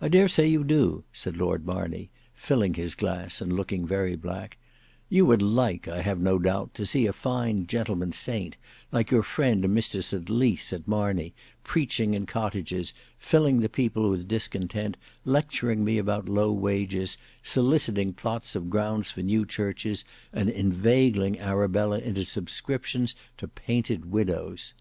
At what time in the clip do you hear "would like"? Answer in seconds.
5.26-5.86